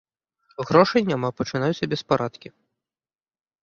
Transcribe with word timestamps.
Грошай 0.69 1.01
няма, 1.11 1.29
пачынаюцца 1.43 1.91
беспарадкі. 1.95 2.57